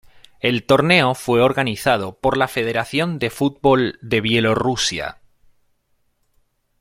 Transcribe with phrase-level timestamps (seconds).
[0.39, 5.19] El torneo fue organizado por la Federación de Fútbol de Bielorrusia.